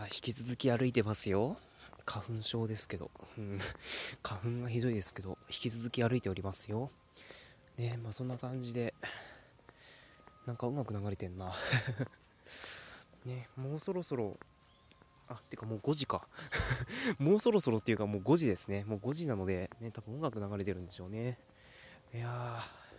[0.00, 1.58] さあ引き続き歩いてますよ。
[2.06, 3.58] 花粉症ですけど、うん、
[4.22, 6.90] 花粉がひどいですけど引き続き歩いておりますよ。
[7.76, 8.94] ねまあそんな感じで
[10.46, 11.52] なんかうまく流れてんな。
[13.26, 14.38] ねもうそろそろ
[15.28, 16.26] あてかもう5時か。
[17.20, 18.84] もうそろそろっていうかもう5時ですね。
[18.84, 21.38] もう5時なのでね多分音楽流れてるんでしょうね。
[22.14, 22.89] いやー。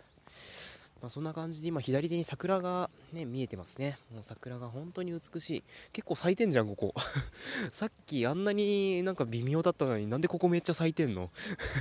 [1.02, 3.98] まあ、そんな感じで今左手に桜がね見えてますね。
[4.14, 5.64] もう桜が本当に美しい。
[5.92, 6.94] 結構咲いてんじゃんここ。
[7.72, 11.30] さっきあんなになんか微妙だったのになんでここめっちゃ咲いてんの？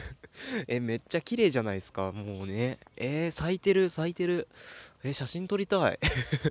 [0.67, 2.79] えめっちゃ綺麗じゃないですかもうね。
[2.97, 4.47] えー、咲いてる咲いてる。
[5.03, 5.99] え、写真撮りたい。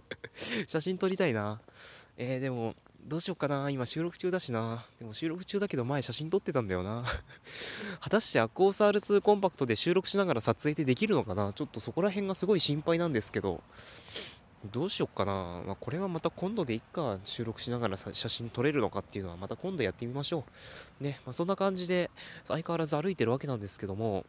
[0.68, 1.60] 写真撮りたいな。
[2.16, 3.70] えー、でもどうしようかな。
[3.70, 4.84] 今収録中だしな。
[4.98, 7.04] でも収録中だけど前写真撮ってたんだよな。
[8.00, 11.52] 果たしてアコース R2 コンパクトで収録しながら撮影ってできるのかな。
[11.52, 13.62] ちょっとそこら辺がすごい心配なんですけど。
[14.72, 17.18] どうしよっかな、まあ、これはまた今度でいっか。
[17.24, 20.44] 収録しながら写真撮れるのかっていうのはまた今度やってみましょ
[21.00, 21.02] う。
[21.02, 22.10] ね、まあ、そんな感じで
[22.44, 24.26] 相変わらず歩いてるわけなんですけども。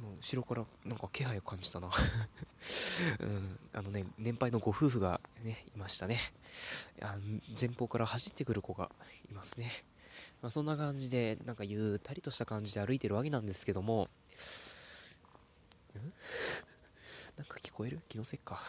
[0.00, 1.88] もう後ろからなんか気配を感じたな。
[3.20, 6.18] うん、あのね年配のご夫婦がねいましたね。
[7.00, 7.18] あ
[7.58, 8.90] 前方から走ってくる子が
[9.30, 9.70] いますね、
[10.42, 14.04] まあ、そんな感じでなんかゆったりとした感じで歩いてるわけなんですけども。
[14.04, 14.08] ん？
[17.36, 18.00] なんか聞こえる？
[18.08, 18.60] 気のせいか。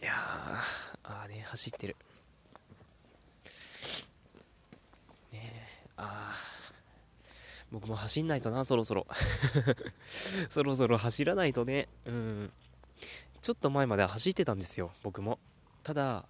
[0.00, 1.96] いやーあーね走ってる
[5.30, 6.36] ねえああ
[7.72, 9.06] 僕も走んないとな、そろそろ。
[10.06, 11.88] そろそろ走らないとね。
[12.04, 12.52] うん。
[13.40, 15.38] ちょっと前まで走ってたんですよ、僕も。
[15.82, 16.26] ただ、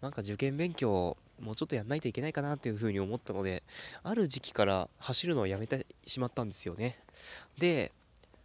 [0.00, 3.64] なんか受験勉強、もうちょっとやんないといけないかなっていうふうに思ったので、
[4.04, 7.00] ある時期から走るのをやめてしまったんですよね。
[7.58, 7.90] で、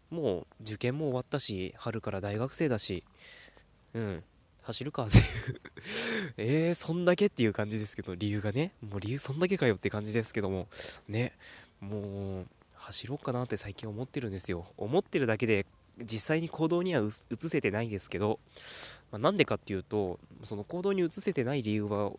[0.09, 3.03] もう受験も終わったし、春から大学生だし、
[3.94, 4.23] うん、
[4.64, 5.23] 走るかっていう
[6.38, 10.68] えー、そんだけっていう感じですけど、理由がね、もう理由そんだけかよって感じですけども、
[11.08, 11.34] ね、
[11.80, 12.45] もう
[12.76, 14.66] 走ろうかなって最近思ってるんですよ。
[14.78, 15.66] 思ってるだけで
[15.97, 18.40] 実際に行動には移せてないですけど、
[19.12, 22.12] まあ、なんでかっていうとその行動に移せてない理由は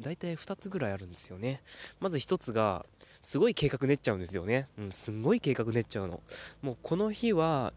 [0.00, 1.62] 大体2つぐらいあるんですよね。
[2.00, 2.84] まず1つが
[3.20, 4.66] すごい計画練っちゃうんですよね。
[4.78, 6.20] うんすんごい計画練っちゃうの。
[6.62, 7.72] もうこの日は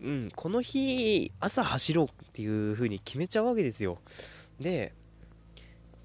[0.00, 3.98] うんこの日朝走ろうっていう風に決めちゃうわけですよ。
[4.60, 4.92] で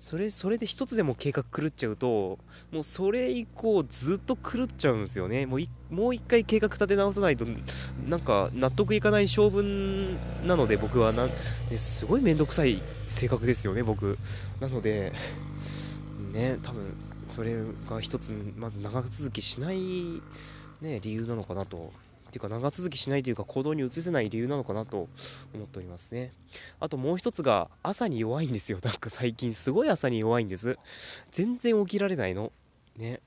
[0.02, 2.40] それそれで一つでも計画狂っちゃうと
[2.72, 5.46] もうそれ以降ずっと狂っちゃうんですよね。
[5.46, 7.46] もうもう一回計画立て直さないと
[8.08, 10.18] なんか納得いかない性分
[10.48, 11.32] なので僕はな、ね、
[11.78, 14.18] すごい面倒くさい性格ですよね僕。
[14.60, 15.14] なので
[16.34, 16.98] ね多分
[17.28, 17.58] それ
[17.88, 19.80] が一つまず長続きしない、
[20.82, 21.94] ね、理由なのかなと。
[22.32, 25.10] ていうか長続きしないというか行動に移せない理由なのかなと
[25.54, 26.34] 思っておりますね。
[26.80, 28.80] あともう一つが朝に弱いんですよ。
[28.84, 30.78] なんか最近すごい朝に弱いんです。
[31.32, 32.52] 全然起きられないの。
[32.98, 33.22] ね。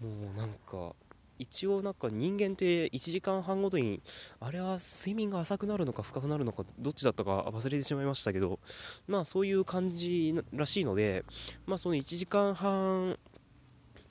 [0.00, 0.94] もうなんか
[1.38, 4.02] 一応なんか人間って1時間半ごとに
[4.40, 8.58] あれは睡眠が浅くなるのか深くなるのかどっちだったか忘れてしまいましたけど
[9.06, 11.24] まあそういう感じらしいので
[11.66, 13.18] まあその1時間半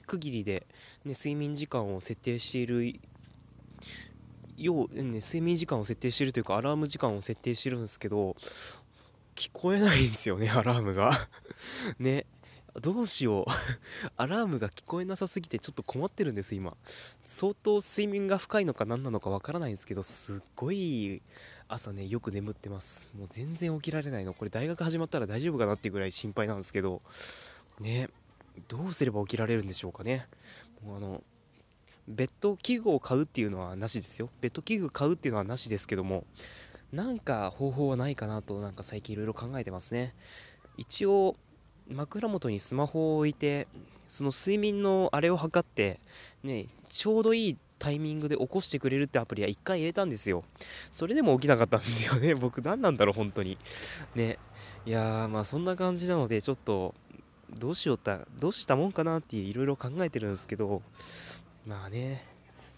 [0.06, 0.66] 区切りで、
[1.04, 3.00] ね、睡眠時間を設定している
[4.58, 8.36] よう、ね、睡眠時間を設定しているというかアラーム時間を設定してるんですけど
[9.36, 11.12] 聞こえないんですよね アラームが。
[12.00, 12.26] ね。
[12.82, 13.46] どうしよう。
[14.18, 16.76] アラームが聞こえなさすぎてちょっと困ってるんです今。
[17.24, 21.24] 相当睡眠が深いのか何なのかわからないんですけどすっごい
[21.68, 23.10] 朝ねよく眠ってます。
[23.18, 24.34] もう全然起きられないの。
[24.34, 27.02] これ大学始まったら大丈夫かなってぐらい心配なんですけど。
[27.80, 28.10] ね。
[28.68, 30.28] どうすれば起きられるんでしょうかね。
[30.84, 31.24] もうあの
[32.08, 34.30] ベッド器具を買うっていうのはなしですよ。
[34.40, 36.26] ベッド器具買うっていうのはなしですけども
[36.92, 40.14] なんか方法はないかなとなんか最近いろいろ考えてますね。
[40.78, 41.36] 一応
[41.90, 43.68] 枕元にスマホを置いて
[44.08, 46.00] その睡眠のあれを測って
[46.44, 50.44] ねちょうどいいタイミングで起こしてくれるってアプリは1回入れたんですよ。
[50.92, 52.34] それでも起きなかったんですよね。
[52.40, 53.58] 僕何なんだろう本当に。
[54.16, 54.40] ね。
[54.86, 56.96] いやーまあそんな感じなのでちょっと
[57.50, 60.82] どうしようたどうしたもんかなっていろいろ考えてるんですけど
[61.68, 62.24] まあね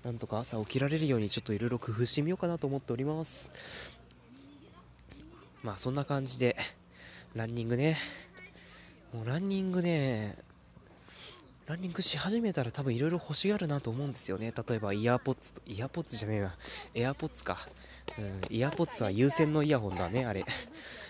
[0.04, 4.00] なんとか朝起きられるようにちょっといろいろ工夫してみようかなと思っております。
[5.62, 6.56] まあそんな感じで
[7.36, 7.98] ランニングね。
[9.14, 10.36] もうランニングね
[11.68, 14.52] ランニングし始めたら多分いろいろ欲しがるなと思うんですよね。
[14.68, 16.56] 例えばイヤーポッツイヤーポッツじゃねえな。
[16.96, 17.58] エアポッツか、
[18.18, 20.44] うん、イヤーポッツは有線のイヤホンだねあれ。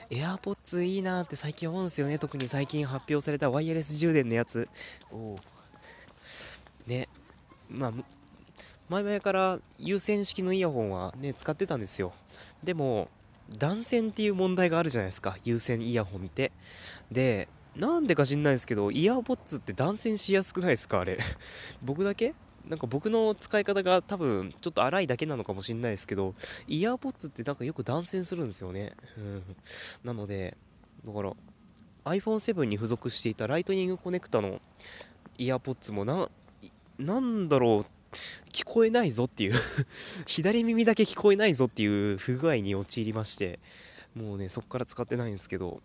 [0.10, 2.18] エアポッツいいなって最近思うんですよね。
[2.18, 4.68] 特に最近発表されたワイヤレス充電のやつ。
[5.12, 5.38] お
[6.88, 7.08] ね。
[7.70, 7.94] まあ、
[8.90, 12.14] 前々から有線式のイヤホンはね、使ってたんですよ。
[12.64, 13.10] でも、
[13.58, 16.52] 断線っていう問題があるじゃないですか、有線イヤホンって。
[17.12, 21.00] で、なんでか知んないですけどイヤーポッツって断線しやすくないですか？
[21.00, 21.18] あれ。
[21.82, 22.34] 僕だけ？
[22.68, 26.36] なんか僕の使い方が多分ちょっと荒いだけなのかもしんないですけど
[26.68, 29.44] イヤーポッツってなんかよく断線するんですよね、うん、
[30.04, 30.56] なので
[31.04, 31.34] だから
[32.06, 34.62] iPhone7 に付属していたライトニングコネクタの
[35.38, 36.30] イヤーポッツもな
[37.00, 38.16] なんだろう
[38.52, 39.54] 聞こえないぞっていう。
[40.28, 43.60] 左耳だけ聞こえないぞっていう不具合に陥りまして。
[44.16, 45.82] もうねそこから使ってないんですけど。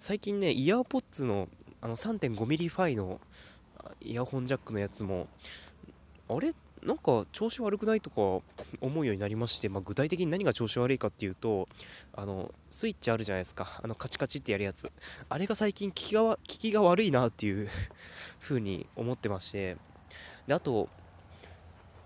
[0.00, 1.48] 最近ねイヤーポッツの
[1.80, 3.20] あの 3.5mm ファイの
[4.00, 5.28] イヤホンジャックのやつも
[6.28, 6.52] あれ？
[6.82, 8.16] なんか調子悪くないとか
[8.80, 11.68] 思うようになりまして、まあ、具体的に何が調子悪いかっていうと
[12.14, 13.80] あのスイッチあるじゃないですか。
[13.82, 14.90] あのカチカチってやるやつ。
[15.28, 17.68] あれが最近効きが効きが悪いなっていう
[18.40, 19.76] 風に思ってまして。
[20.46, 20.88] であと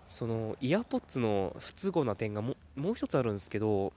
[0.07, 3.93] そのイヤーポッツの不都合な点がもう一つあるんですけど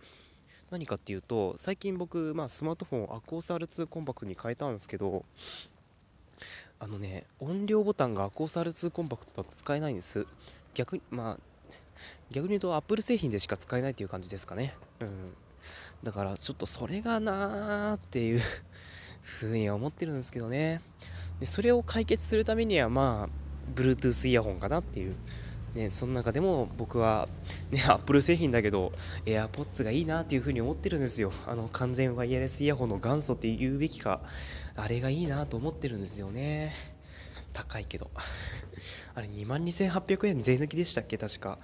[0.70, 5.24] 何かっていうと最近僕、まあ、スマートフォンをアコース R2 コンパクトに変えたんですけど
[6.80, 10.28] あのね音量ボタンがアコース R2 コンパクトだと使えないんです。
[10.74, 11.38] 逆にまあ
[12.32, 14.76] 逆に言うと Apple 製品でしか使えないっていう感じですかね。
[15.00, 15.34] うん。
[16.04, 18.42] だからちょっとそれがなーっていう
[19.22, 20.82] ふうには思ってるんですけどね。
[21.40, 23.43] でそれを解決するためにはまあ
[23.76, 25.16] Bluetooth イヤホンかなっていう。
[25.74, 27.28] ね、その中でも僕は、
[27.72, 28.92] ね、 Apple 製品だけど
[29.26, 31.32] AirPods がいいなっていうふうに思ってるんですよ。
[31.48, 34.22] あの完全ワイヤレスイヤホンの元祖って言うべきか
[34.76, 36.74] あれがいいなと思ってるんですよね。
[37.54, 38.12] 高いけど。
[39.16, 41.18] あれ2万2800円税抜きでしたっけ？
[41.18, 41.58] 確か。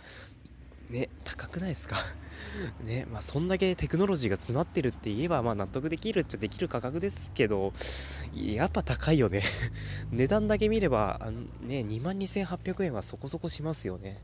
[0.89, 1.95] ね高くないですか？
[2.83, 7.74] ねまあそんだけテクノロジーが詰まってるって言えばまあ納得できるっちゃできる価格ですけど
[8.33, 9.41] やっぱ高いよね。
[10.12, 14.24] 値段だけ見ればあのね2万2800円はそこそこしますよね。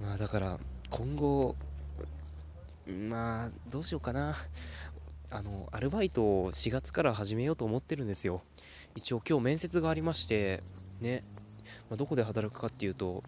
[0.00, 0.58] まあだから
[0.90, 1.56] 今後
[2.86, 4.36] まあどうしようかな。
[5.30, 8.42] あのアルバイトを4月から始めようと思ってるんですよ。
[8.94, 10.62] 一応今日面接がありまして
[11.00, 11.24] ね、
[11.90, 13.24] まあ、どこで働くかっていうと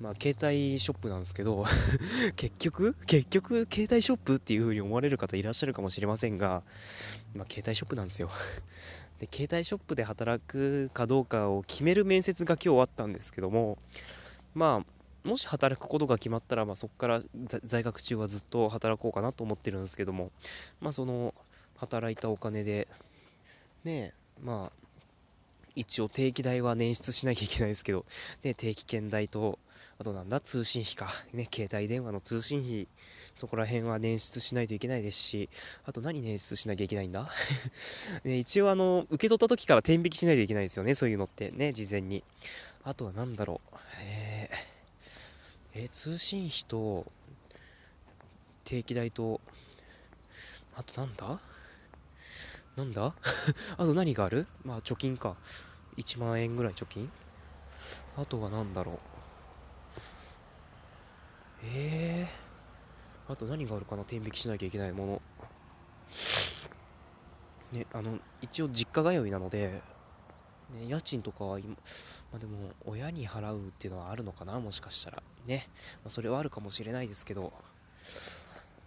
[0.00, 1.64] まあ、携帯ショップなんですけど
[2.36, 6.62] 結局結局携帯ショップっていう風に思われる方いらっしゃるかもしれませんが、
[7.34, 8.30] まあ、携帯ショップなんですよ。
[9.18, 13.78] で携帯ショップで働くかどうかを決める面接が今日あったんですけども
[14.54, 17.22] まあもし働くことが決まったら、まあ、そこから
[17.64, 20.30] 在学中はずっと働こうかなと思ってるんですけども
[20.80, 21.34] まあその
[21.76, 22.86] 働いたお金で
[23.84, 24.12] ね
[24.42, 24.86] まあ
[25.74, 28.04] 一応定期代は捻出しなきゃいけないですけど、
[28.42, 29.58] ね、定期券代と
[29.98, 31.08] あとなんだ、通信費か。
[31.32, 32.86] ね、携帯電話の通信費、
[33.34, 35.48] そこら辺は捻出しないといけないですし、
[35.84, 37.26] あと何捻出しなきゃいけないんだ？
[38.24, 41.50] ね、一応あの、受け取った時から天引きしないといけないですよね、そういうのって。
[41.50, 42.22] ね、事前に。
[42.84, 43.76] あとは何だろう。
[44.02, 47.10] えー、えー、通信費と、
[48.64, 49.40] 定期代と、
[50.74, 51.40] あとなんだ？
[52.76, 53.14] なんだ？
[53.78, 54.46] あと何がある？
[54.62, 55.38] まあ貯金か。
[55.96, 57.10] 1万円ぐらい貯金？
[58.18, 59.15] あとは何だろう。
[61.64, 64.04] えー、あと何があるかな？
[64.04, 65.22] 天引きしなきゃいけないもの。
[67.72, 69.82] ねあの一応実家通いなので、
[70.78, 71.76] ね、家賃とかは今、ま
[72.36, 74.60] あ、でも親に払うっていうのはあるのかな？
[74.60, 75.22] もしかしたら。
[75.46, 75.66] ね、
[76.04, 77.52] まあ、それはあるかもしれないですけど。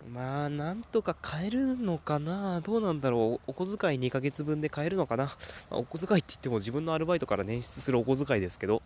[0.07, 2.61] まあ、なんとか買えるのかな？
[2.61, 3.51] どうなんだろう？
[3.51, 5.31] お小遣い2ヶ月分で買えるのかな、ま
[5.71, 8.81] あ、お小遣いって言っても自分のアルバイトから捻出するお小遣いですけど。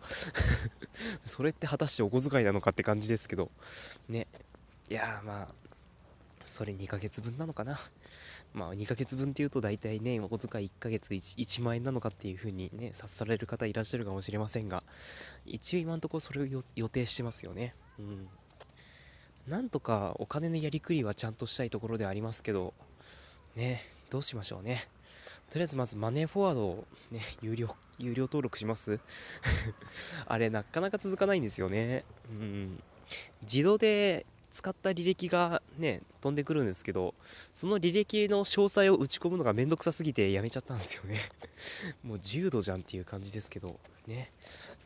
[1.24, 3.50] それって果たしてお小遣いなのかって感じですけど。
[4.08, 4.26] ね。
[4.90, 5.54] いやまあ
[6.44, 7.78] それ2ヶ月分なのかな？
[8.52, 14.82] まあ2ヶ月分っていうと大体ねお小遣い1ヶ月 1, 1万円なのかっていう風にね察される方いらっしゃるかもしれませんが。
[15.46, 17.74] 一応今のところそれを予定してますよね。
[17.98, 18.28] うん。
[19.46, 22.72] なんとかお金のやりくりはちゃんとしたいところではありますけど、
[23.56, 24.88] ね、どうしましょうね。
[25.50, 28.98] とりあえずまずマネーフォワードをね、有料、有料登録します？
[30.26, 32.04] あれなかなか続かないんですよね。
[32.30, 32.82] うん。
[33.42, 37.14] 自動で使った履歴がね、飛んでくるんですけど、
[37.52, 41.18] その履歴の詳細を打ち込むのがめんどくさすぎてやめちゃったんですよね
[42.02, 44.32] もう重度じゃんっていう感じですけど、ね。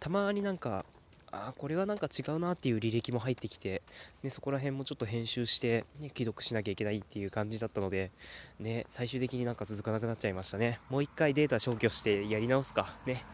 [0.01, 0.85] たまになんか、
[1.31, 3.83] あこれはなんか違うなっていう履歴も入ってきて、
[4.23, 8.11] ね、そこら辺もちょっと編集して、ね、既読しなきゃいけないっていう感じだったので、
[8.59, 10.81] ね、最終的になんか続かなくなっちゃいましたね。
[10.89, 12.97] もう一回データ消去してやり直すか。
[13.07, 13.25] ね。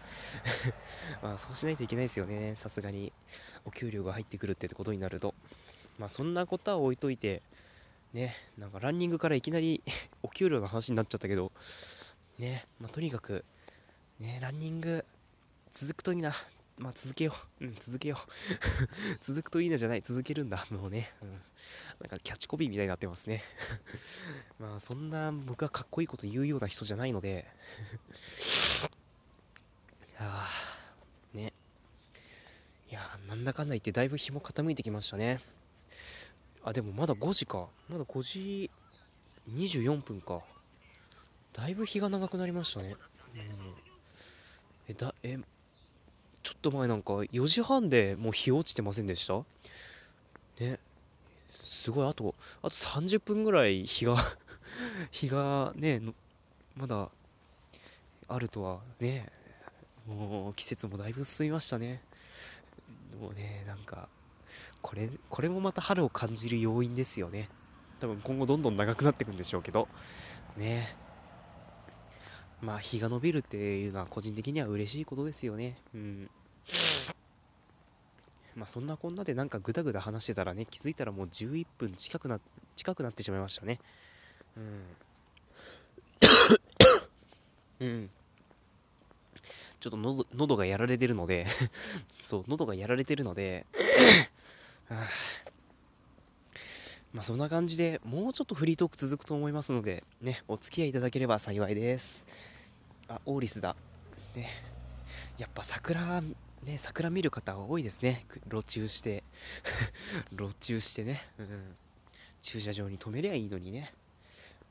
[1.23, 2.57] まあそうしないといけないですよね。
[2.57, 3.13] さすがに
[3.65, 5.35] お給料が入ってくるってことになると。
[5.99, 7.43] まあそんなことは置いといて、
[8.13, 9.83] ね、なんかランニングからいきなり
[10.23, 11.53] お給料の話になっちゃったけど、
[12.39, 13.45] ね、まあ、とにかく、
[14.19, 15.05] ね、ランニング
[15.71, 16.33] 続くといいな。
[16.77, 17.65] まあ続けよう。
[17.65, 18.29] うん、続けよう。
[19.21, 20.03] 続くといいなじゃない。
[20.03, 20.67] 続けるんだ。
[20.71, 21.13] もうね。
[21.23, 21.31] うん。
[22.01, 23.43] なんかキャッチコピーみたいになってますね。
[24.59, 27.47] まあそんな僕はかっこいいこと言うような人じゃないので
[30.19, 30.49] あ
[31.33, 31.53] ね
[32.91, 35.41] いやなんだかんだ言ってだいぶ日も傾いてきましたね
[36.65, 38.71] あでもまだ5時かまだ5時
[39.51, 40.43] 24分か
[41.53, 42.97] だいぶ日が長くなりましたね、
[43.35, 43.75] うん、
[44.89, 45.39] えだえ
[46.65, 49.45] と前なんか4時半でもう日落ちてませんでした？
[50.65, 50.79] ね。
[51.51, 54.17] すごいあとあと30分ぐらい日が
[55.13, 56.01] 日がね
[56.75, 57.11] まだ
[58.29, 59.31] あるとはね。
[60.07, 62.03] もう季節もだいぶ進みましたね。
[63.19, 64.09] もうねなんか
[64.83, 67.49] これこれもまた春を感じる要因ですよね。
[68.01, 69.89] 多分今後どんどん長くなっていくんでしょうけど。
[70.59, 70.95] ね。
[72.61, 75.79] まあ日が伸びるっていうのは個人的には嬉しいことですよね。
[75.95, 76.31] うん。
[78.57, 82.41] まあそんなこんなでなんかグダグダ話してたらね気づいたらもう11分近くな
[82.77, 83.79] 近くなってしまいましたね。
[84.57, 84.65] うん。
[87.81, 88.11] うん。
[89.81, 91.47] ちょっと喉喉がやられてるので
[92.19, 93.67] そう喉がやられてるので
[97.13, 102.25] まあそんな感じでもうちょっとフリートーク続くと思いますのでねお付き合いいただければ幸いです。
[103.09, 103.77] あオーリスだ。
[104.35, 104.49] ね。
[105.37, 106.23] やっぱ桜
[106.65, 108.25] ね桜見る方多いですね。
[108.49, 109.23] 路中して。
[110.33, 111.77] 路中してね、うん、
[112.43, 113.93] 駐車場に止めりゃいいのにね。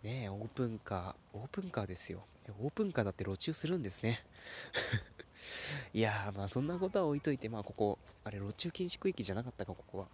[0.04, 2.26] ねオープンカーオープンカーですよ。
[2.60, 4.24] オープンカーだって路中するんですね。
[5.94, 10.08] いやーまあそんなことは置いといてまあここあれ路中禁止区域じゃなかったかここは。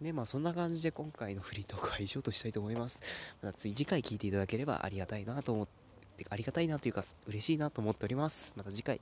[0.00, 3.00] ねまあそんな感じで今回のフリートークは以上としたいと思います。
[3.42, 5.68] また次次回聞いていただければありがたいなと思っ
[6.16, 8.52] てありがたいなというか嬉しいなと思っております。
[8.56, 9.00] また次回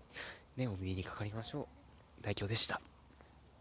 [0.57, 1.86] ねお耳にかかりましょう。
[2.23, 2.81] 代表でした。